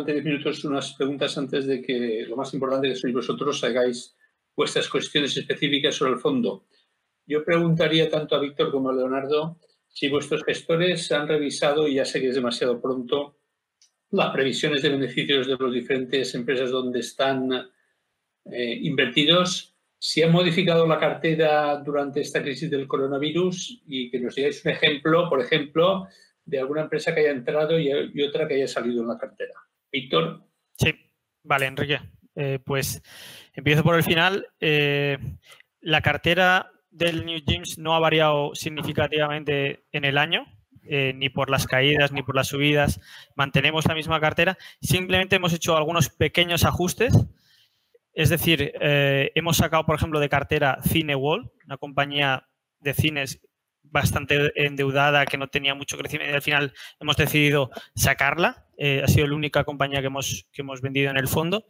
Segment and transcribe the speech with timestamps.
[0.00, 4.16] Durante 10 minutos unas preguntas antes de que lo más importante que sois vosotros hagáis
[4.56, 6.64] vuestras cuestiones específicas sobre el fondo.
[7.26, 12.04] Yo preguntaría tanto a Víctor como a Leonardo si vuestros gestores han revisado, y ya
[12.04, 13.36] sé que es demasiado pronto,
[14.10, 17.52] las previsiones de beneficios de las diferentes empresas donde están
[18.46, 24.34] eh, invertidos, si han modificado la cartera durante esta crisis del coronavirus y que nos
[24.34, 26.08] digáis un ejemplo, por ejemplo,
[26.44, 29.54] de alguna empresa que haya entrado y, otra que haya salido en la cartera.
[29.92, 30.46] Víctor.
[30.76, 30.94] Sí,
[31.42, 32.00] vale, Enrique.
[32.34, 33.02] Eh, pues
[33.52, 34.46] empiezo por el final.
[34.60, 35.18] Eh,
[35.80, 40.46] la cartera del New Gyms no ha variado significativamente en el año,
[40.84, 43.00] eh, ni por las caídas ni por las subidas.
[43.36, 44.56] Mantenemos la misma cartera.
[44.80, 47.14] Simplemente hemos hecho algunos pequeños ajustes.
[48.12, 52.48] Es decir, hemos sacado, por ejemplo, de cartera Cinewall, una compañía
[52.80, 53.40] de cines
[53.90, 58.66] bastante endeudada, que no tenía mucho crecimiento y al final hemos decidido sacarla.
[58.76, 61.66] Eh, ha sido la única compañía que hemos, que hemos vendido en el fondo.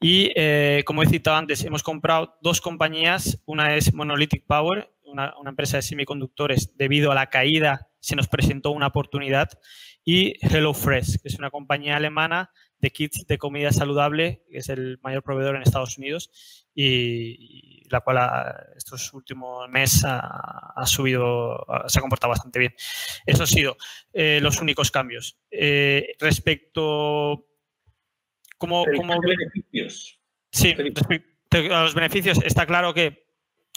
[0.00, 3.40] Y eh, como he citado antes, hemos comprado dos compañías.
[3.46, 6.76] Una es Monolithic Power, una, una, empresa de semiconductores.
[6.76, 9.48] Debido a la caída se nos presentó una oportunidad.
[10.04, 14.98] Y HelloFresh, que es una compañía alemana de kits de comida saludable, que es el
[15.02, 16.30] mayor proveedor en Estados Unidos
[16.74, 18.18] y, la cual
[18.76, 22.74] estos últimos meses ha, subido, se ha comportado bastante bien.
[23.26, 23.76] Eso han sido
[24.12, 25.38] eh, los únicos cambios.
[25.50, 27.46] Eh, respecto...
[28.58, 30.20] ¿Cómo, cómo beneficios?
[30.52, 33.30] Sí, respecto a los beneficios, está claro que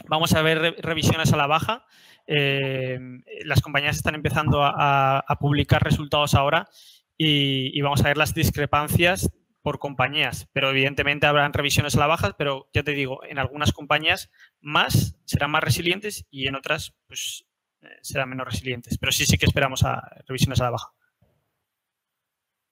[0.07, 1.85] vamos a ver revisiones a la baja.
[2.25, 2.99] Eh,
[3.45, 6.69] las compañías están empezando a, publicar resultados ahora
[7.17, 9.31] y, vamos a ver las discrepancias
[9.61, 13.71] por compañías, pero evidentemente habrán revisiones a la baja, pero ya te digo, en algunas
[13.71, 14.29] compañías
[14.59, 17.45] más serán más resilientes y en otras pues
[17.81, 20.91] eh, serán menos resilientes, pero sí sí que esperamos a revisiones a la baja.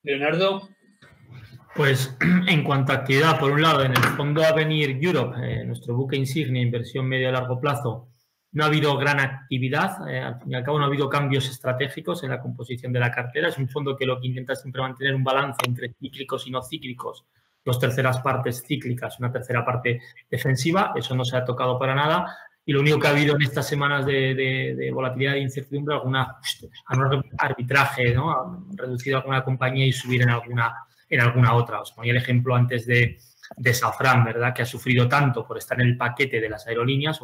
[0.03, 0.69] Leonardo.
[1.75, 5.96] Pues en cuanto a actividad, por un lado, en el fondo Avenir Europe, eh, nuestro
[5.96, 8.11] buque insignia, inversión medio y largo plazo,
[8.53, 11.50] no ha habido gran actividad, eh, al fin y al cabo no ha habido cambios
[11.50, 13.47] estratégicos en la composición de la cartera.
[13.47, 16.62] Es un fondo que lo que intenta siempre mantener un balance entre cíclicos y no
[16.62, 17.25] cíclicos,
[17.63, 20.94] dos terceras partes cíclicas, una tercera parte defensiva.
[20.95, 22.35] Eso no se ha tocado para nada.
[22.66, 26.38] Y lo único que ha habido en estas semanas de, volatilidad e incertidumbre, alguna
[27.38, 28.31] arbitraje, ¿no?
[28.31, 30.75] Han reducido alguna compañía y subir en alguna,
[31.09, 31.81] en alguna otra.
[31.81, 33.18] Os ponía el ejemplo antes de,
[33.56, 34.53] de Safran, ¿verdad?
[34.53, 37.19] Que ha sufrido tanto por estar en el paquete de las aerolíneas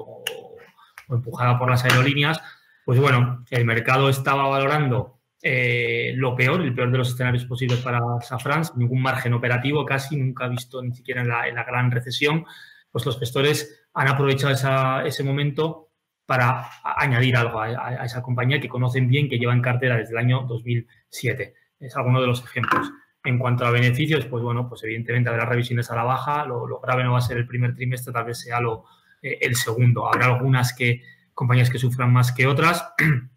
[1.10, 2.42] empujada por las aerolíneas,
[2.86, 7.80] pues bueno, el mercado estaba valorando eh, lo peor, el peor de los escenarios posibles
[7.80, 12.46] para Safran, ningún margen operativo casi, nunca visto ni siquiera en la, gran recesión,
[12.92, 15.90] pues los gestores han aprovechado ese momento
[16.26, 20.18] para añadir algo a, esa compañía que conocen bien, que lleva en cartera desde el
[20.18, 21.54] año 2007.
[21.80, 22.92] Es alguno de los ejemplos.
[23.24, 27.04] En cuanto a beneficios, pues bueno, pues evidentemente habrá revisiones a la baja, lo, grave
[27.04, 28.86] no va a ser el primer trimestre, tal vez sea lo,
[29.22, 30.08] eh, el segundo.
[30.08, 31.02] Habrá algunas que,
[31.34, 32.94] compañías que sufran más que otras.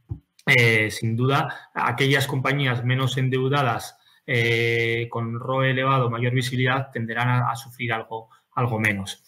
[0.47, 7.55] Eh, sin duda, aquellas compañías menos endeudadas eh, con ROE elevado, mayor visibilidad, tenderán a,
[7.55, 9.23] sufrir algo, algo menos.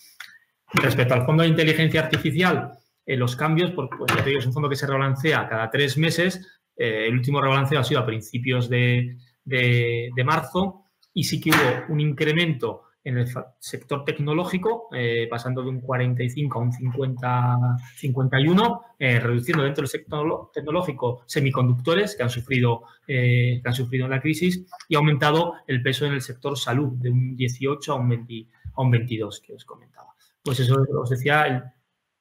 [0.72, 2.72] Respecto al fondo de inteligencia artificial,
[3.06, 6.60] los cambios, pues ya te es un fondo que se rebalancea cada tres meses.
[6.74, 12.00] el último rebalanceo ha sido a principios de, de marzo y sí que hubo un
[12.00, 13.26] incremento en el
[13.58, 17.58] sector tecnológico, eh, pasando de un 45 a un 50,
[17.96, 24.06] 51, eh, reduciendo dentro del sector tecnológico semiconductores que han sufrido eh, que han sufrido
[24.06, 27.96] la crisis y ha aumentado el peso en el sector salud de un 18 a
[27.96, 30.14] un, 20, a un 22 que os comentaba.
[30.42, 31.74] Pues eso os decía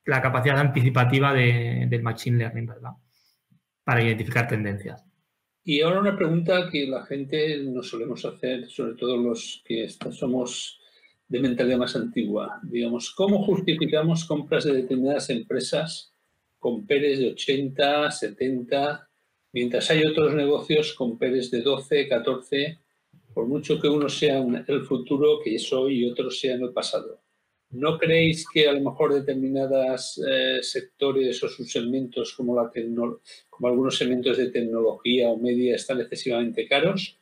[0.06, 2.92] la capacidad anticipativa del machine learning, ¿verdad?
[3.84, 5.11] Para identificar tendencias.
[5.64, 10.80] Y ahora una pregunta que la gente nos solemos hacer, sobre todo los que somos
[11.28, 12.60] de mentalidad más antigua.
[12.64, 16.14] Digamos, ¿cómo justificamos compras de determinadas empresas
[16.58, 19.10] con PERES de 80, 70,
[19.54, 22.80] mientras hay otros negocios con PERES de 12, 14,
[23.34, 27.22] por mucho que unos sean el futuro que es hoy y otros sean el pasado?
[27.72, 32.70] ¿No creéis que a lo mejor determinados eh, sectores o subsegmentos como, la
[33.50, 37.18] como algunos segmentos de tecnología o media están excesivamente caros?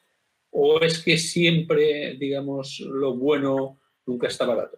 [0.52, 4.78] o es que siempre, digamos, lo bueno nunca está barato?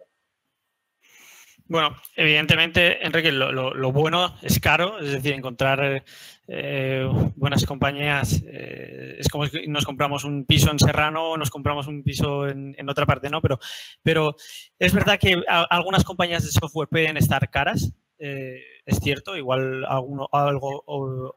[1.72, 6.04] Bueno, evidentemente, Enrique, lo, bueno es caro, es decir, encontrar
[6.46, 11.50] eh, buenas compañías eh, es como si nos compramos un piso en Serrano o nos
[11.50, 13.40] compramos un piso en, otra parte, ¿no?
[13.40, 13.58] Pero,
[14.04, 14.36] pero
[14.80, 20.28] es verdad que algunas compañías de software pueden estar caras, eh, es cierto, igual alguno,
[20.34, 21.34] algo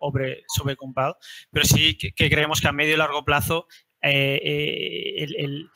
[0.48, 1.16] sobrecomprado,
[1.52, 3.68] pero sí que, creemos que a medio y largo plazo
[4.00, 5.70] el, el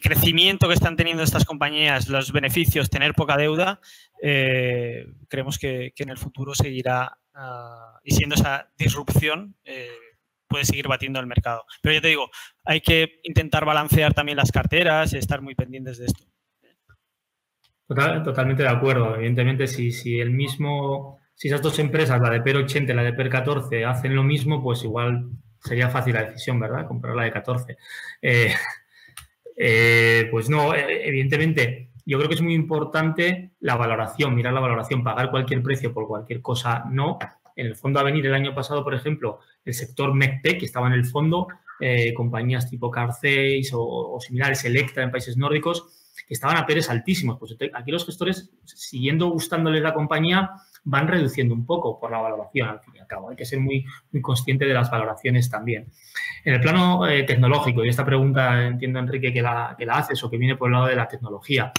[0.00, 3.80] crecimiento que están teniendo estas compañías, los beneficios, tener poca deuda,
[4.22, 9.88] eh, creemos que, en el futuro seguirá ah, y siendo esa disrupción eh,
[10.48, 11.64] puede seguir batiendo el mercado.
[11.80, 12.30] Pero ya te digo,
[12.64, 16.24] hay que intentar balancear también las carteras y estar muy pendientes de esto.
[17.86, 19.14] totalmente de acuerdo.
[19.16, 23.02] Evidentemente, si, si el mismo, si esas dos empresas, la de PER 80 y la
[23.02, 25.30] de PER 14, hacen lo mismo, pues igual
[25.62, 26.86] sería fácil la decisión, ¿verdad?
[26.86, 27.76] Comprar la de 14.
[28.22, 28.52] Eh,
[30.30, 35.02] pues no, eh, evidentemente, yo creo que es muy importante la valoración, mirar la valoración,
[35.02, 37.18] pagar cualquier precio por cualquier cosa, no.
[37.56, 40.86] En el fondo a venir el año pasado, por ejemplo, el sector MedTech, que estaba
[40.86, 41.48] en el fondo,
[41.80, 46.88] eh, compañías tipo Carceis o, o, similares, Electra en países nórdicos, que estaban a peres
[46.88, 47.38] altísimos.
[47.38, 50.50] Pues aquí los gestores, siguiendo gustándoles la compañía,
[50.88, 53.28] van reduciendo un poco por la valoración, al fin y al cabo.
[53.28, 55.86] Hay que ser muy, muy consciente de las valoraciones también.
[56.44, 60.22] En el plano eh, tecnológico, y esta pregunta entiendo, Enrique, que la, que la haces
[60.24, 61.72] o que viene por el lado de la tecnología.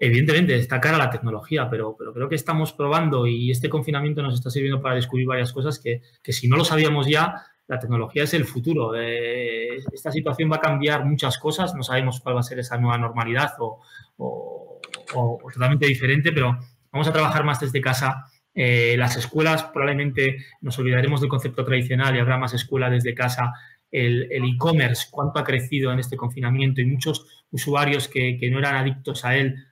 [0.00, 4.34] Evidentemente, está cara la tecnología, pero, pero creo que estamos probando y este confinamiento nos
[4.34, 8.24] está sirviendo para descubrir varias cosas que, que si no lo sabíamos ya, la tecnología
[8.24, 8.96] es el futuro.
[8.96, 12.78] Eh, esta situación va a cambiar muchas cosas, no sabemos cuál va a ser esa
[12.78, 13.80] nueva normalidad o,
[14.16, 14.80] o,
[15.14, 16.58] o totalmente diferente, pero
[16.92, 22.14] vamos a trabajar más desde casa eh, las escuelas probablemente nos olvidaremos del concepto tradicional
[22.14, 23.52] y habrá más escuela desde casa.
[23.90, 29.22] El e-commerce, cuánto ha crecido en este confinamiento y muchos usuarios que, no eran adictos
[29.26, 29.66] a él,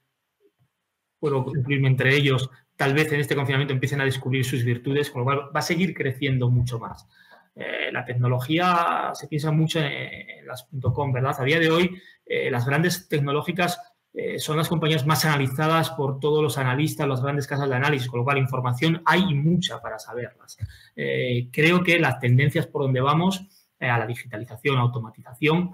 [1.19, 5.21] puedo incluirme entre ellos, tal vez en este confinamiento empiecen a descubrir sus virtudes, con
[5.21, 7.07] lo cual va a seguir creciendo mucho más.
[7.55, 11.37] Eh, la tecnología se piensa mucho en, las .com, ¿verdad?
[11.39, 13.81] A día de hoy, eh, las grandes tecnológicas
[14.13, 18.09] eh, son las compañías más analizadas por todos los analistas, las grandes casas de análisis,
[18.09, 20.57] con lo cual información hay mucha para saberlas.
[20.97, 23.47] Eh, creo que las tendencias por donde vamos,
[23.79, 25.71] eh, a la digitalización, automatización,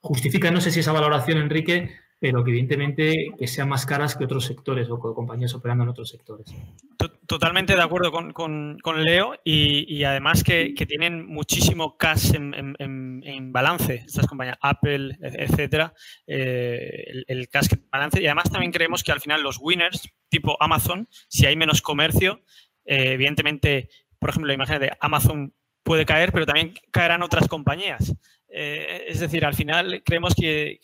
[0.00, 1.90] justifican, no sé si esa valoración, Enrique,
[2.20, 6.10] pero que evidentemente que sean más caras que otros sectores o compañías operando en otros
[6.10, 6.54] sectores.
[7.26, 14.58] Totalmente de acuerdo con, Leo y, además que, tienen muchísimo cash en, balance, estas compañías,
[14.60, 15.94] Apple, etcétera,
[16.26, 18.20] eh, el, el, cash en balance.
[18.20, 22.42] Y además también creemos que al final los winners, tipo Amazon, si hay menos comercio,
[22.84, 23.88] eh, evidentemente,
[24.18, 28.14] por ejemplo, la imagen de Amazon puede caer, pero también caerán otras compañías.
[28.48, 30.78] Eh, es decir, al final creemos que,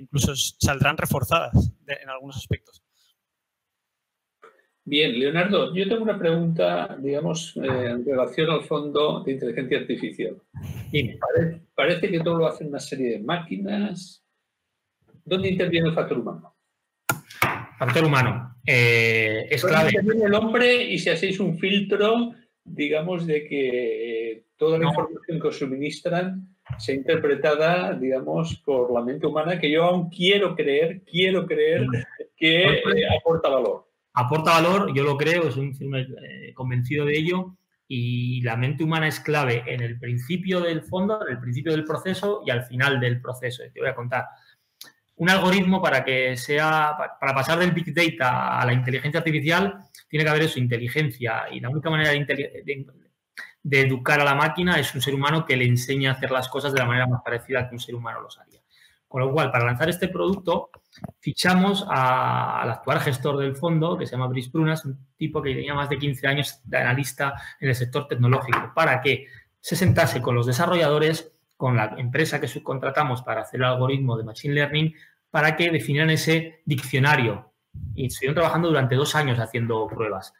[0.00, 2.82] incluso saldrán reforzadas en algunos aspectos.
[4.88, 10.36] Bien, Leonardo, yo tengo una pregunta, digamos, eh, en relación al fondo de inteligencia artificial.
[11.74, 14.24] Parece, que todo lo hace una serie de máquinas.
[15.24, 16.54] ¿Dónde interviene el factor humano?
[17.76, 18.56] Factor humano.
[18.64, 19.90] Eh, es clave.
[19.90, 22.32] Interviene el hombre y si hacéis un filtro,
[22.66, 26.48] digamos, de que toda la información que os suministran
[26.78, 31.86] sea interpretada, digamos, por la mente humana, que yo aún quiero creer, quiero creer
[32.36, 32.82] que eh,
[33.18, 33.88] aporta valor.
[34.14, 37.56] Aporta valor, yo lo creo, soy eh, convencido de ello,
[37.88, 41.84] y la mente humana es clave en el principio del fondo, en el principio del
[41.84, 43.62] proceso y al final del proceso.
[43.72, 44.24] Te voy a contar.
[45.16, 50.24] Un algoritmo para que sea, para pasar del Big Data a la inteligencia artificial, tiene
[50.24, 51.44] que haber eso, inteligencia.
[51.50, 52.86] Y la única manera de,
[53.62, 56.48] de educar a la máquina es un ser humano que le enseña a hacer las
[56.48, 58.60] cosas de la manera más parecida que un ser humano los haría.
[59.08, 60.70] Con lo cual, para lanzar este producto,
[61.20, 65.74] fichamos al actual gestor del fondo, que se llama Brice Prunas, un tipo que tenía
[65.74, 69.26] más de 15 años de analista en el sector tecnológico, para que
[69.60, 74.24] se sentase con los desarrolladores, con la empresa que subcontratamos para hacer el algoritmo de
[74.24, 74.94] Machine Learning,
[75.30, 77.52] para que definieran ese diccionario.
[77.94, 80.32] Y estuvieron trabajando durante dos años haciendo pruebas.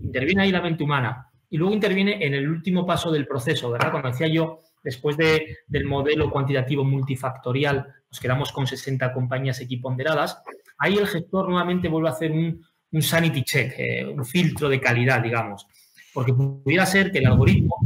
[0.00, 3.90] Interviene ahí la mente humana y luego interviene en el último paso del proceso, ¿verdad?
[3.90, 10.42] Cuando decía yo, después del modelo cuantitativo multifactorial, nos quedamos con 60 compañías equiponderadas,
[10.78, 12.64] ahí el gestor nuevamente vuelve a hacer un,
[13.00, 15.66] sanity check, eh, un filtro de calidad, digamos,
[16.12, 17.76] porque pudiera ser que el algoritmo,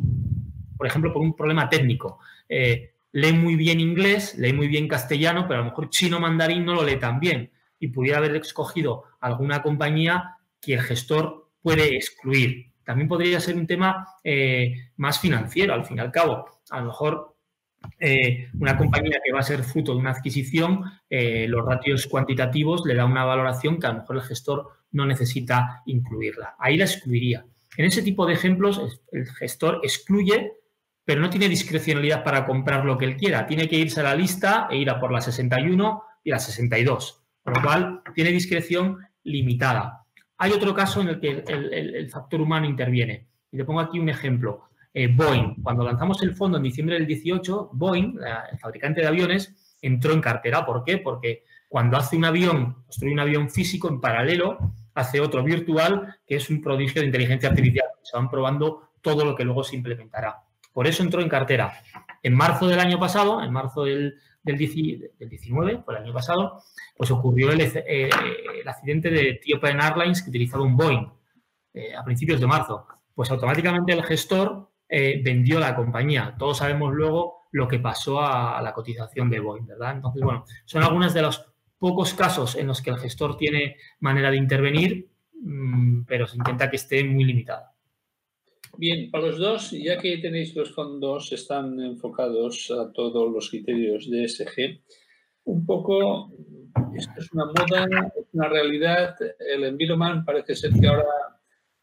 [0.77, 2.19] por ejemplo, por un problema técnico,
[2.49, 6.65] eh, lee muy bien inglés, lee muy bien castellano, pero a lo mejor chino mandarín
[6.65, 11.97] no lo lee tan bien y pudiera haber escogido alguna compañía que el gestor puede
[11.97, 16.63] excluir también podría ser un tema eh, más financiero, al fin y al cabo.
[16.71, 17.37] A lo mejor
[18.01, 22.95] eh, una compañía que va a ser fruto de una adquisición, los ratios cuantitativos le
[22.95, 26.57] da una valoración que a lo mejor el gestor no necesita incluirla.
[26.59, 27.45] Ahí la excluiría.
[27.77, 30.53] En ese tipo de ejemplos, el gestor excluye,
[31.09, 33.47] pero no tiene discrecionalidad para comprar lo que él quiera.
[33.47, 37.23] Tiene que irse a la lista e ir a por la 61 y la 62,
[37.43, 40.05] con lo cual tiene discreción limitada.
[40.37, 43.27] Hay otro caso en el que el, factor humano interviene.
[43.51, 44.65] Y le pongo aquí un ejemplo.
[44.93, 45.63] Eh, Boeing.
[45.63, 48.19] Cuando lanzamos el fondo en diciembre del 18, Boeing,
[48.53, 50.67] el fabricante de aviones, entró en cartera.
[50.67, 50.99] ¿Por qué?
[50.99, 54.59] Porque cuando hace un avión, construye un avión físico en paralelo,
[54.93, 57.87] hace otro virtual, que es un prodigio de inteligencia artificial.
[58.03, 60.43] Se van probando todo lo que luego se implementará.
[60.79, 61.83] Por eso entró en cartera.
[62.23, 66.63] En marzo del año pasado, en marzo del, del, 19, por el año pasado,
[66.97, 68.09] pues ocurrió el, eh,
[68.61, 71.05] el accidente de Ethiopian Airlines que utilizaba un Boeing
[71.75, 72.87] eh, a principios de marzo.
[73.13, 76.37] Pues automáticamente el gestor eh, vendió la compañía.
[76.39, 79.97] Todos sabemos luego lo que pasó a, la cotización de Boeing, ¿verdad?
[79.97, 81.45] Entonces, bueno, son algunos de los
[81.77, 85.11] pocos casos en los que el gestor tiene manera de intervenir,
[85.43, 87.65] mm, pero se intenta que esté muy limitado.
[88.81, 94.09] Bien, para los dos, ya que tenéis los fondos, están enfocados a todos los criterios
[94.09, 94.81] de SG,
[95.47, 96.31] un poco,
[96.95, 101.09] esto es una moda, es una realidad, el environment parece ser que ahora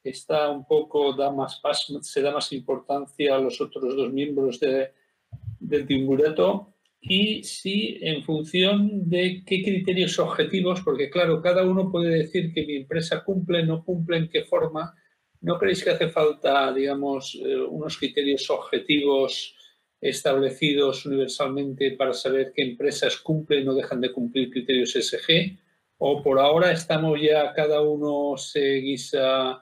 [0.05, 1.61] está un poco, da más,
[1.99, 4.93] se da más importancia a los otros dos miembros de,
[5.59, 6.75] del triunvirato.
[7.01, 12.65] Y si en función de qué criterios objetivos, porque claro, cada uno puede decir que
[12.65, 14.95] mi empresa cumple, no cumple, en qué forma,
[15.45, 19.55] ¿no creéis que hace falta, digamos, eh, unos criterios objetivos
[20.01, 25.57] establecidos universalmente para saber qué empresas cumplen o dejan de cumplir criterios SG?
[25.97, 29.61] ¿O por ahora estamos ya, cada uno se guisa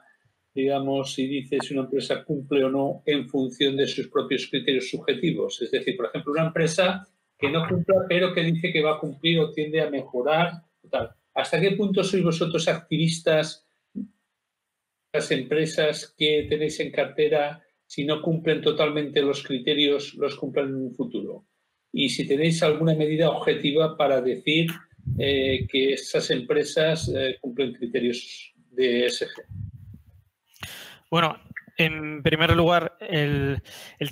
[0.54, 4.88] digamos, si dice si una empresa cumple o no en función de sus propios criterios
[4.88, 5.60] subjetivos.
[5.60, 9.00] Es decir, por ejemplo, una empresa que no cumpla, pero que dice que va a
[9.00, 10.62] cumplir o tiende a mejorar.
[11.34, 13.63] ¿Hasta qué punto sois vosotros activistas,
[15.14, 20.74] las empresas que tenéis en cartera, si no cumplen totalmente los criterios, los cumplan en
[20.74, 21.46] un futuro?
[21.92, 24.66] Y si tenéis alguna medida objetiva para decir
[25.18, 29.30] eh, que esas empresas eh, cumplen criterios de SG.
[31.08, 31.38] Bueno,
[31.76, 33.62] en primer lugar, el,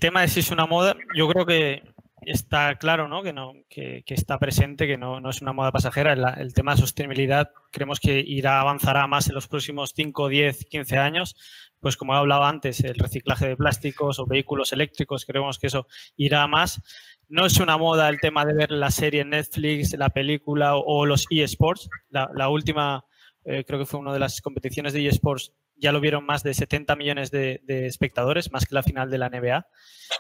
[0.01, 1.83] tema de si es una moda, yo creo que
[2.25, 3.23] está claro, ¿no?
[3.23, 6.13] Que, no, que, está presente, que no, es una moda pasajera.
[6.13, 10.99] El, tema de sostenibilidad creemos que irá, avanzará más en los próximos 5, 10, 15
[10.99, 11.37] años.
[11.81, 15.87] Pues como he hablado antes, el reciclaje de plásticos o vehículos eléctricos, creemos que eso
[16.17, 16.81] irá más.
[17.29, 21.07] No es una moda el tema de ver la serie en Netflix, la película o,
[21.07, 21.89] los eSports.
[22.11, 23.05] La, la última,
[23.45, 25.53] eh, creo que fue una de las competiciones de eSports
[25.83, 29.29] ya lo vieron más de 70 millones de, espectadores, más que la final de la
[29.29, 29.67] NBA.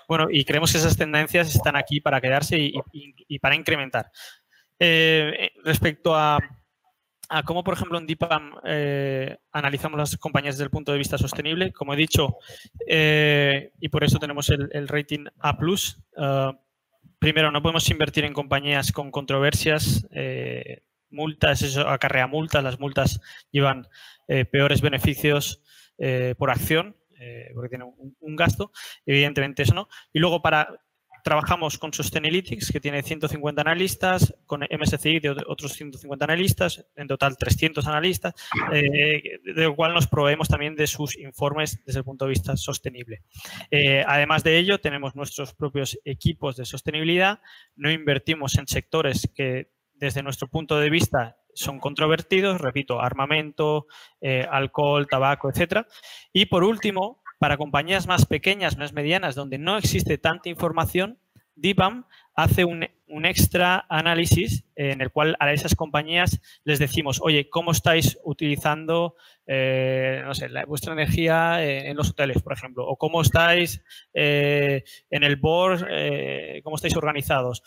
[0.08, 4.10] Bueno, y creemos que esas tendencias están aquí para quedarse y, para incrementar.
[4.78, 6.40] Eh, respecto a,
[7.44, 11.72] cómo, por ejemplo, en DIPAM eh, analizamos las compañías desde el punto de vista sostenible,
[11.72, 12.38] como he dicho,
[12.86, 15.56] eh, y por eso tenemos el rating A+,
[17.20, 20.08] primero, no podemos invertir en compañías con controversias
[21.12, 23.88] multas, eso acarrea multas, las multas llevan
[24.28, 25.62] eh, peores beneficios
[25.98, 28.72] eh, por acción, eh, porque tienen un, gasto,
[29.04, 29.88] evidentemente eso no.
[30.12, 30.80] Y luego para
[31.24, 37.36] trabajamos con Sustainalytics, que tiene 150 analistas, con MSCI de otros 150 analistas, en total
[37.36, 38.34] 300 analistas,
[38.72, 43.22] de lo cual nos proveemos también de sus informes desde el punto de vista sostenible.
[44.04, 47.38] además de ello, tenemos nuestros propios equipos de sostenibilidad,
[47.76, 49.70] no invertimos en sectores que
[50.02, 53.86] desde nuestro punto de vista son controvertidos, repito, armamento,
[54.20, 55.86] eh, alcohol, tabaco, etcétera.
[56.32, 61.20] Y por último, para compañías más pequeñas, más medianas, donde no existe tanta información,
[61.54, 62.88] DIPAM hace un,
[63.24, 69.14] extra análisis en el cual a esas compañías les decimos, oye, ¿cómo estáis utilizando
[69.46, 72.88] eh, sé, vuestra energía en los hoteles, por ejemplo?
[72.88, 75.86] ¿O cómo estáis eh, en el board,
[76.64, 77.62] cómo estáis organizados?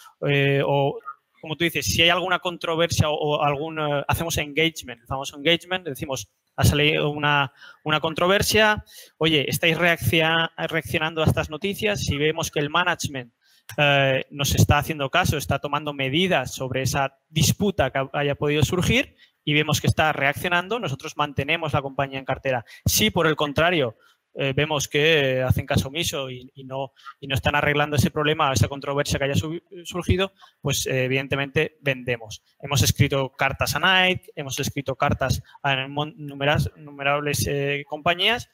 [0.66, 1.00] o
[1.46, 5.86] como tú dices, si hay alguna controversia o, algún, eh, hacemos engagement, el famoso engagement,
[5.86, 7.54] decimos, ha salido una,
[8.02, 8.84] controversia,
[9.20, 13.32] oye, estáis reaccionando a estas noticias, si vemos que el management
[13.78, 19.16] eh, nos está haciendo caso, está tomando medidas sobre esa disputa que haya podido surgir
[19.44, 22.66] y vemos que está reaccionando, nosotros mantenemos la compañía en cartera.
[22.88, 23.98] Si por el contrario
[24.36, 28.68] eh, vemos que hacen caso omiso y, no, y no están arreglando ese problema, esa
[28.68, 29.36] controversia que haya
[29.84, 32.44] surgido, pues eh, evidentemente vendemos.
[32.60, 38.50] Hemos escrito cartas a Nike, hemos escrito cartas a numerables eh, compañías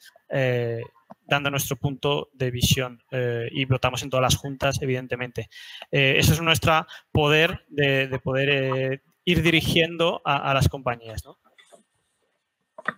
[1.26, 5.48] dando nuestro punto de visión eh, y votamos en todas las juntas, evidentemente.
[5.90, 11.22] Eh, eso es nuestro poder de, poder eh, ir dirigiendo a, las compañías.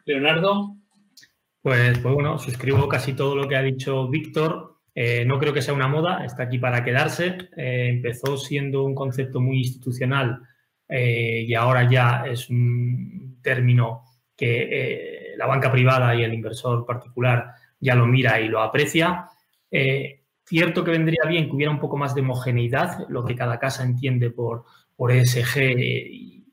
[0.04, 0.76] Leonardo.
[1.64, 4.76] Pues, pues, bueno, suscribo casi todo lo que ha dicho Víctor.
[5.24, 7.38] no creo que sea una moda, está aquí para quedarse.
[7.56, 10.42] empezó siendo un concepto muy institucional
[10.86, 14.02] y ahora ya es un término
[14.36, 19.26] que la banca privada y el inversor particular ya lo mira y lo aprecia.
[19.70, 23.58] Eh, cierto que vendría bien que hubiera un poco más de homogeneidad, lo que cada
[23.58, 24.64] casa entiende por,
[24.96, 26.44] por ESG, y,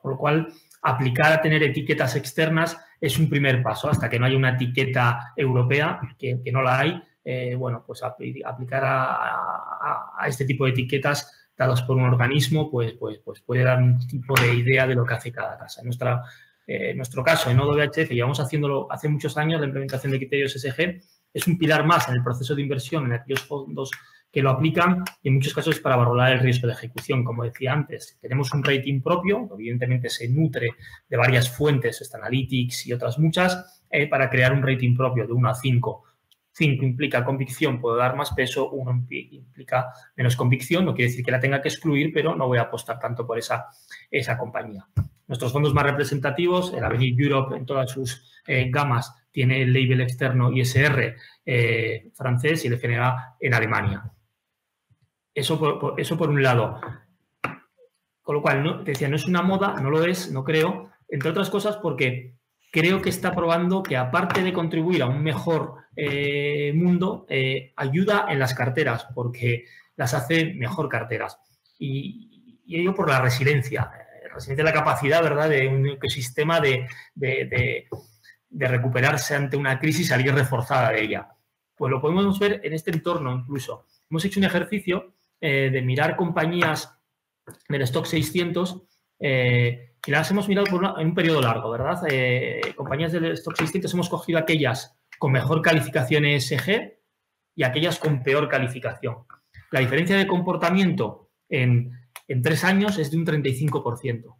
[0.00, 0.48] por lo cual
[0.82, 5.32] aplicar a tener etiquetas externas es un primer paso, hasta que no haya una etiqueta
[5.36, 11.82] europea, que, no la hay, eh, bueno, pues aplicar a, este tipo de etiquetas dadas
[11.82, 15.14] por un organismo, pues, pues, pues puede dar un tipo de idea de lo que
[15.14, 15.82] hace cada casa.
[15.82, 16.22] nuestra,
[16.66, 20.52] eh, en nuestro caso, en ODVHF, llevamos haciéndolo hace muchos años, la implementación de criterios
[20.52, 21.00] SG
[21.36, 23.90] es un pilar más en el proceso de inversión en aquellos fondos
[24.30, 27.24] que lo aplican y en muchos casos para valorar el riesgo de ejecución.
[27.24, 30.70] Como decía antes, tenemos un rating propio, evidentemente se nutre
[31.08, 35.32] de varias fuentes, esta Analytics y otras muchas, eh, para crear un rating propio de
[35.32, 36.04] 1 a 5.
[36.52, 41.30] 5 implica convicción, puedo dar más peso, 1 implica menos convicción, no quiere decir que
[41.30, 43.66] la tenga que excluir, pero no voy a apostar tanto por esa,
[44.10, 44.86] esa compañía.
[45.28, 50.00] Nuestros fondos más representativos, el Avenir Europe en todas sus eh, gamas tiene el label
[50.00, 54.10] externo ISR eh, francés y el FNA en Alemania.
[55.36, 56.80] Eso por, eso por un lado.
[58.22, 60.90] Con lo cual, no, te decía, no es una moda, no lo es, no creo,
[61.08, 62.34] entre otras cosas porque
[62.72, 67.26] creo que está probando que aparte de contribuir a un mejor eh, mundo,
[67.76, 71.38] ayuda en las carteras porque las hace mejor carteras.
[71.78, 73.92] Y, y ello por la resiliencia
[74.44, 76.86] de la capacidad, ¿verdad?, de un ecosistema de,
[78.50, 81.28] recuperarse ante una crisis y salir reforzada de ella.
[81.74, 83.86] Pues lo podemos ver en este entorno incluso.
[84.10, 86.98] Hemos hecho un ejercicio eh, de mirar compañías
[87.68, 88.82] del stock 600
[89.20, 92.02] eh, y las hemos mirado por en un periodo largo, ¿verdad?
[92.08, 96.98] Eh, compañías del stock 600 hemos cogido aquellas con mejor calificación ESG
[97.54, 99.24] y aquellas con peor calificación.
[99.70, 101.92] La diferencia de comportamiento en
[102.28, 104.36] en tres años es de un 35%.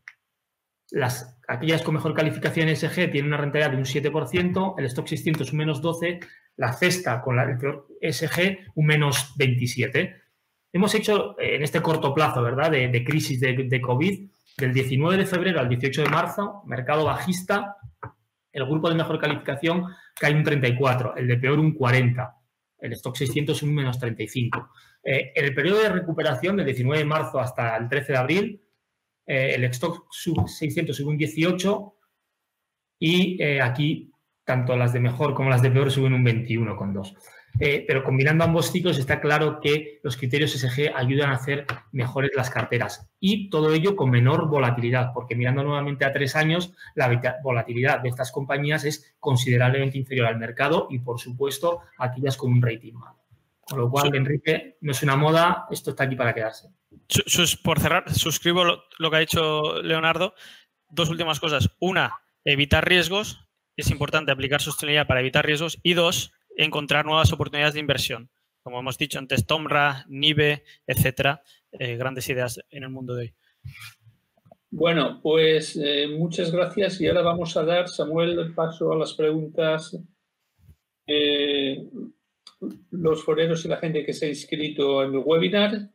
[0.90, 5.52] Las, aquellas con mejor calificación SG tienen una rentabilidad de un 7%, el stock 600
[5.52, 6.24] un menos 12%,
[6.56, 10.22] la cesta con la, el peor SG un menos 27%.
[10.76, 15.16] Hemos hecho eh, en este corto plazo, ¿verdad?, de, crisis de, de, COVID, del 19
[15.16, 17.78] de febrero al 18 de marzo, mercado bajista,
[18.52, 19.86] el grupo de mejor calificación
[20.20, 22.36] cae un 34, el de peor un 40,
[22.80, 24.68] el stock 600 un menos 35.
[25.02, 28.62] Eh, en el periodo de recuperación, del 19 de marzo hasta el 13 de abril,
[29.26, 31.94] eh, el stock sub 600 subió un 18
[32.98, 34.12] y eh, aquí
[34.44, 37.16] tanto las de mejor como las de peor suben un 21,2.
[37.58, 42.50] Pero combinando ambos ciclos está claro que los criterios SG ayudan a hacer mejores las
[42.50, 48.00] carteras y todo ello con menor volatilidad, porque mirando nuevamente a tres años, la volatilidad
[48.00, 52.94] de estas compañías es considerablemente inferior al mercado y, por supuesto, aquellas con un rating
[52.94, 53.16] malo.
[53.60, 56.68] Con lo cual, Enrique, no es una moda, esto está aquí para quedarse.
[57.64, 60.34] Por cerrar, suscribo lo, que ha dicho Leonardo.
[60.88, 61.70] Dos últimas cosas.
[61.80, 62.12] Una,
[62.44, 63.48] evitar riesgos.
[63.76, 65.80] Es importante aplicar sostenibilidad para evitar riesgos.
[65.82, 68.30] Y dos, encontrar nuevas oportunidades de inversión.
[68.62, 71.42] Como hemos dicho antes, Tomra, Nive, etcétera.
[71.72, 73.34] Eh, grandes ideas en el mundo de hoy.
[74.70, 79.14] Bueno, pues eh, muchas gracias y ahora vamos a dar, Samuel, el paso a las
[79.14, 79.96] preguntas.
[81.06, 81.88] Eh,
[82.90, 85.90] los foreros y la gente que se ha inscrito en el webinar.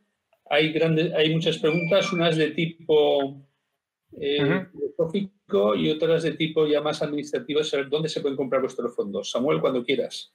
[0.50, 3.41] Hay, grandes, hay muchas preguntas, unas de tipo
[4.19, 8.95] eh, filosófico y otras de tipo ya más administrativo, saber dónde se pueden comprar vuestros
[8.95, 9.32] fondos.
[9.32, 10.34] Samuel, cuando quieras.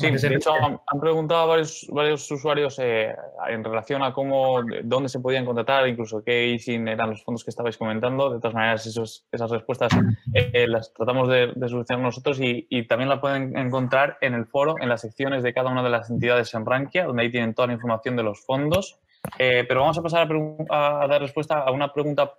[0.00, 3.14] Sí, de hecho han preguntado varios, varios usuarios eh,
[3.48, 7.50] en relación a cómo, dónde se podían contratar, incluso qué sin eran los fondos que
[7.50, 8.30] estabais comentando.
[8.30, 9.92] De todas maneras, esos, esas respuestas
[10.32, 14.88] eh, las tratamos de, solucionar nosotros y, también la pueden encontrar en el foro, en
[14.88, 17.74] las secciones de cada una de las entidades en Rankia, donde ahí tienen toda la
[17.74, 18.98] información de los fondos.
[19.38, 20.28] Eh, pero vamos a pasar
[20.70, 22.32] a, dar respuesta a una pregunta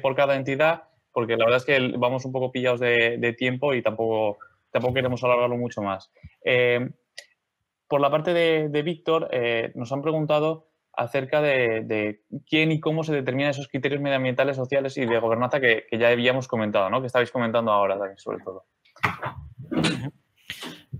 [0.00, 3.82] por cada entidad, porque la verdad es que vamos un poco pillados de, tiempo y
[3.82, 4.38] tampoco
[4.70, 6.10] tampoco queremos alargarlo mucho más.
[7.90, 13.12] Por la parte de, Víctor, eh, nos han preguntado acerca de, quién y cómo se
[13.12, 17.00] determinan esos criterios medioambientales, sociales y de gobernanza que, ya habíamos comentado, ¿no?
[17.00, 18.66] que estabais comentando ahora también, sobre todo.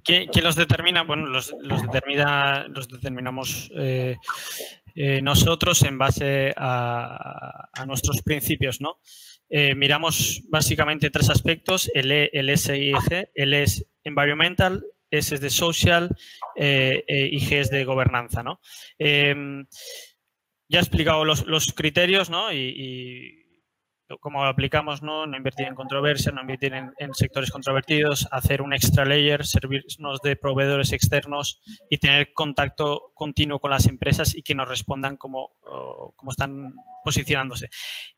[0.03, 1.05] ¿Quién, los determina?
[1.05, 4.17] Bueno, los, determina, los determinamos eh,
[4.97, 8.99] eh, nosotros en base a, nuestros principios, ¿no?
[9.51, 16.17] Miramos básicamente tres aspectos, el, e, el SIG, el es Environmental, S es de social
[16.57, 18.43] y G es de gobernanza.
[18.43, 18.61] ¿no?
[18.99, 19.67] Em,
[20.69, 22.53] ya he explicado los, criterios ¿no?
[22.53, 23.40] y
[24.19, 25.25] cómo aplicamos, ¿no?
[25.25, 30.93] invertir en controversia, no invertir en, sectores controvertidos, hacer un extra layer, servirnos de proveedores
[30.93, 35.53] externos y tener contacto continuo con las empresas y que nos respondan cómo,
[36.29, 37.69] están posicionándose.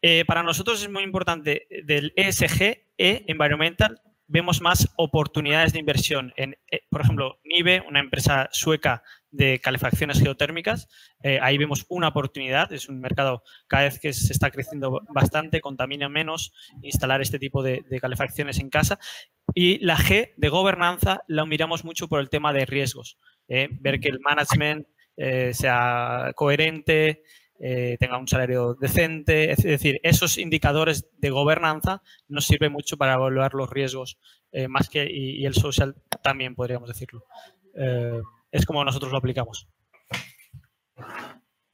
[0.00, 2.62] Eh, para nosotros es muy importante del ESG,
[2.98, 6.33] E, Environmental, vemos más oportunidades de inversión.
[6.37, 9.02] En, eh, por ejemplo, NIBE, una empresa sueca
[9.33, 10.88] de calefacciones geotérmicas,
[11.23, 15.61] eh, ahí vemos una oportunidad, es un mercado cada vez que se está creciendo bastante,
[15.61, 18.99] contamina menos instalar este tipo de, calefacciones en casa.
[19.55, 23.18] Y la G de gobernanza la miramos mucho por el tema de riesgos,
[23.49, 24.87] eh, ver que el management
[25.53, 27.23] sea coherente,
[27.99, 29.53] tenga un salario decente.
[29.53, 34.18] Es decir, esos indicadores de gobernanza nos sirven mucho para evaluar los riesgos,
[34.53, 37.25] eh, más que y, el social también podríamos decirlo.
[37.75, 38.21] Eh,
[38.53, 39.69] es como nosotros lo aplicamos.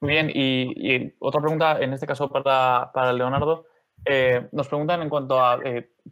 [0.00, 3.66] Bien, y, otra pregunta, en este caso para, para Leonardo.
[4.04, 5.58] Eh, nos preguntan en cuanto a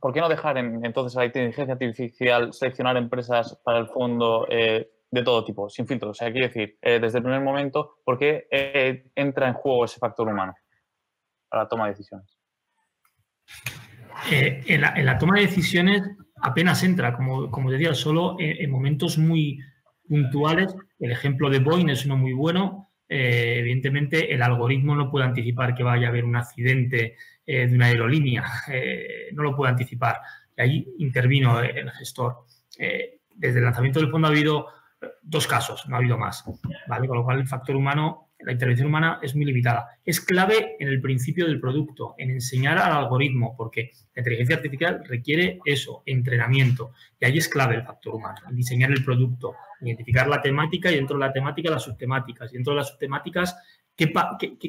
[0.01, 4.45] por qué no dejar entonces a la inteligencia artificial seleccionar empresas para el fondo
[5.11, 6.11] de todo tipo, sin filtros.
[6.11, 9.85] O sea, quiero decir, eh, desde el primer momento, ¿por qué eh, entra en juego
[9.85, 10.55] ese factor humano
[11.49, 12.39] para la toma de decisiones?
[14.31, 16.03] Eh, en, la, toma de decisiones
[16.43, 19.59] apenas entra, como, como decía, solo en, momentos muy
[20.09, 20.75] puntuales.
[20.99, 22.91] El ejemplo de Boeing es uno muy bueno.
[23.09, 27.17] evidentemente, el algoritmo no puede anticipar que vaya a haber un accidente
[27.47, 28.45] de una aerolínea,
[29.33, 30.17] no lo puede anticipar.
[30.57, 32.47] Y ahí intervino el gestor.
[32.77, 34.67] desde el lanzamiento del fondo ha habido
[35.23, 36.45] dos casos, no ha habido más.
[36.89, 37.07] ¿vale?
[37.07, 39.89] Con lo cual el factor humano, la intervención humana es muy limitada.
[40.05, 45.03] Es clave en el principio del producto, en enseñar al algoritmo, porque la inteligencia artificial
[45.05, 46.93] requiere eso, entrenamiento.
[47.19, 51.17] Y ahí es clave el factor humano, diseñar el producto, identificar la temática y dentro
[51.17, 52.53] de la temática las subtemáticas.
[52.53, 53.57] Y dentro de las subtemáticas,
[53.97, 54.13] qué,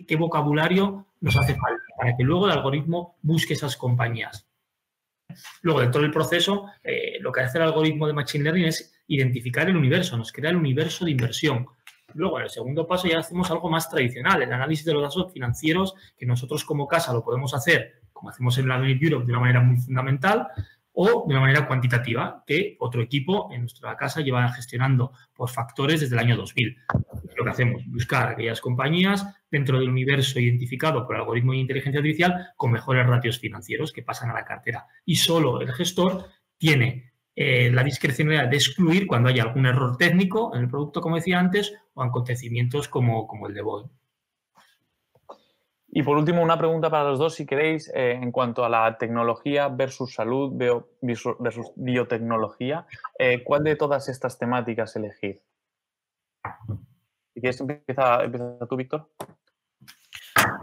[0.07, 4.47] qué vocabulario nos hace falta para que luego el algoritmo busque esas compañías.
[5.61, 9.69] Luego, dentro del proceso, eh, lo que hace el algoritmo de Machine Learning es identificar
[9.69, 11.67] el universo, nos crea el universo de inversión.
[12.13, 15.31] Luego, en el segundo paso ya hacemos algo más tradicional, el análisis de los datos
[15.31, 19.41] financieros, que nosotros como casa lo podemos hacer, como hacemos en la Europe, de una
[19.41, 20.47] manera muy fundamental,
[20.99, 26.01] o de una manera cuantitativa, que otro equipo en nuestra casa lleva gestionando por factores
[26.01, 26.75] desde el año 2000.
[27.35, 32.47] Lo que hacemos, buscar aquellas compañías dentro del universo identificado por algoritmo de inteligencia artificial
[32.55, 34.87] con mejores ratios financieros que pasan a la cartera.
[35.05, 40.55] Y solo el gestor tiene eh, la discrecionalidad de excluir cuando haya algún error técnico
[40.55, 43.89] en el producto, como decía antes, o acontecimientos como, como el de Boeing.
[45.89, 48.97] Y por último, una pregunta para los dos, si queréis, eh, en cuanto a la
[48.97, 50.51] tecnología versus salud
[50.99, 52.87] versus biotecnología,
[53.19, 55.43] eh, ¿cuál de todas estas temáticas elegir?
[57.35, 58.19] Si quieres, empieza,
[58.67, 59.11] tú, Víctor.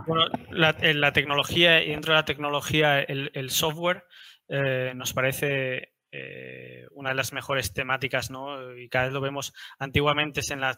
[0.09, 4.05] Bueno, la, la, tecnología y dentro de la tecnología el, software
[4.49, 8.77] eh, nos parece eh, una de las mejores temáticas, ¿no?
[8.79, 9.53] Y cada vez lo vemos.
[9.81, 10.77] Antiguamente en la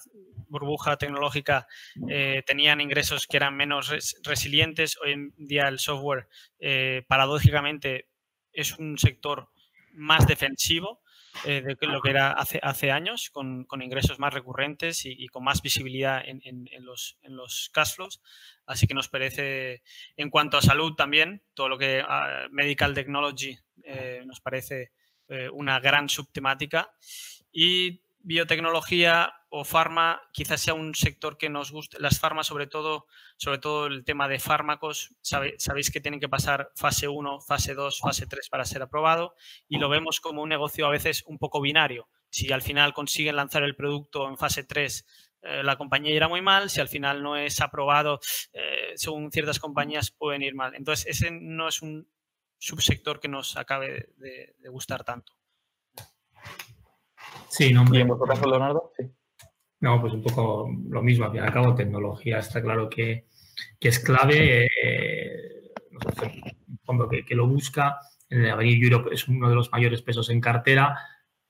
[0.49, 1.67] burbuja tecnológica
[2.09, 4.97] eh, tenían ingresos que eran menos resilientes.
[4.97, 8.09] Hoy en día el software, eh, paradójicamente,
[8.51, 9.51] es un sector
[9.93, 11.03] más defensivo
[11.45, 16.23] de lo que era hace, hace años, con, ingresos más recurrentes y, con más visibilidad
[16.25, 16.41] en,
[16.81, 18.23] los, en los cash flows.
[18.65, 19.83] Así que nos parece,
[20.17, 23.59] en cuanto a salud también, todo lo que ah, medical technology
[24.25, 24.93] nos parece
[25.29, 26.91] eh, una gran subtemática.
[27.53, 31.99] Y biotecnología o farma quizás sea un sector que nos guste.
[32.01, 36.73] Las farmas, sobre todo, sobre todo el tema de fármacos, sabéis que tienen que pasar
[36.75, 39.35] fase 1, fase 2, fase 3 para ser aprobado
[39.69, 42.09] y lo vemos como un negocio a veces un poco binario.
[42.29, 45.07] Si al final consiguen lanzar el producto en fase 3,
[45.43, 46.69] eh, la compañía irá muy mal.
[46.69, 48.21] Si al final no es aprobado,
[48.53, 50.75] eh, según ciertas compañías pueden ir mal.
[50.75, 52.09] Entonces, ese no es un
[52.59, 55.33] subsector que nos acabe de, gustar tanto.
[57.49, 58.93] Sí, no, ¿Y en vuestro caso, Leonardo?
[58.97, 59.05] Sí.
[59.81, 63.29] No, pues un poco lo mismo, al fin y al cabo, tecnología está claro que,
[63.81, 64.67] es clave.
[64.67, 65.57] Eh,
[66.85, 67.99] fondo que, lo busca.
[68.29, 70.99] En el Avenir Europe es uno de los mayores pesos en cartera.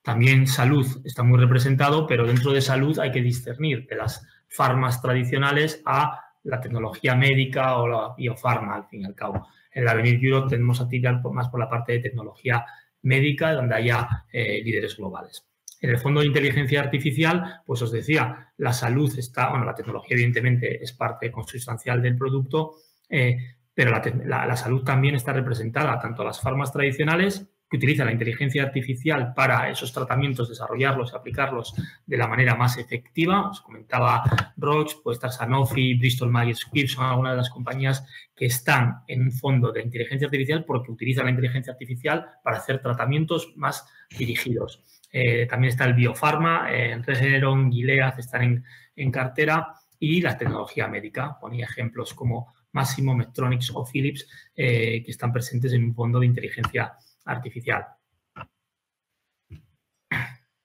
[0.03, 5.01] También salud está muy representado, pero dentro de salud hay que discernir de las farmas
[5.01, 9.49] tradicionales a la tecnología médica o la biofarma, al fin y al cabo.
[9.77, 12.65] En la Avenir Europe tenemos a tirar más por la parte de tecnología
[13.03, 15.47] médica, donde haya eh, líderes globales.
[15.83, 20.15] En el fondo de inteligencia artificial, pues os decía, la salud está, bueno, la tecnología
[20.15, 22.77] evidentemente es parte consustancial del producto,
[23.11, 23.37] eh,
[23.75, 29.35] pero la, salud también está representada, tanto las farmas tradicionales que utiliza la inteligencia artificial
[29.35, 31.75] para esos tratamientos, desarrollarlos y aplicarlos
[32.07, 33.51] de la manera más efectiva.
[33.51, 34.23] Os comentaba
[34.57, 39.23] Roche, puede estar Sanofi, Bristol Myers Squibb, son algunas de las compañías que están en
[39.23, 44.83] un fondo de inteligencia artificial porque utilizan la inteligencia artificial para hacer tratamientos más dirigidos.
[45.13, 51.39] Eh, también está el Biofarma, eh, Regeneron, Gilead están en, cartera y la tecnología médica.
[51.41, 56.27] Ponía ejemplos como Massimo, Medtronics o Philips eh, que están presentes en un fondo de
[56.27, 57.06] inteligencia artificial.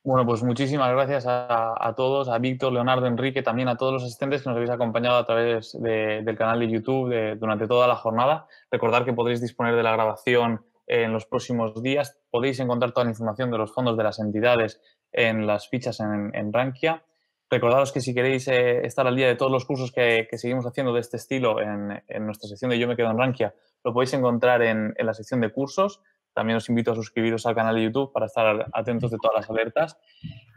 [0.04, 4.42] Bueno, pues muchísimas gracias a, todos, a Víctor, Leonardo, Enrique, también a todos los asistentes
[4.42, 8.48] que nos habéis acompañado a través del canal de YouTube durante toda la jornada.
[8.72, 12.20] Recordar que podréis disponer de la grabación en los próximos días.
[12.30, 16.52] Podéis encontrar toda la información de los fondos de las entidades en las fichas en,
[16.52, 17.04] Rankia.
[17.50, 20.94] Recordaros que si queréis eh, estar al día de todos los cursos que, seguimos haciendo
[20.94, 24.62] de este estilo en, nuestra sección de Yo me quedo en Rankia, lo podéis encontrar
[24.62, 26.02] en, la sección de cursos.
[26.34, 29.50] También os invito a suscribiros al canal de YouTube para estar atentos de todas las
[29.50, 29.98] alertas.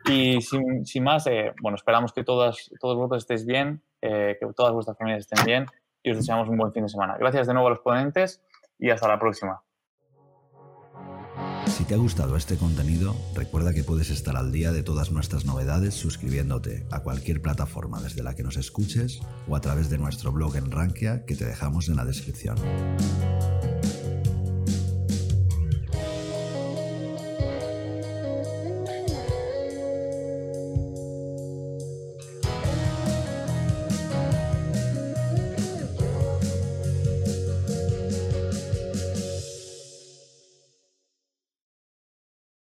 [0.07, 4.73] Y sin, más, eh, bueno, esperamos que todas, todos vosotros estéis bien, eh, que todas
[4.73, 5.67] vuestras familias estén bien
[6.03, 7.17] y os deseamos un buen fin de semana.
[7.19, 8.43] Gracias de nuevo a los ponentes
[8.79, 9.63] y hasta la próxima.
[11.67, 15.45] Si te ha gustado este contenido, recuerda que puedes estar al día de todas nuestras
[15.45, 20.31] novedades suscribiéndote a cualquier plataforma desde la que nos escuches o a través de nuestro
[20.31, 22.57] blog en Rankia que te dejamos en la descripción.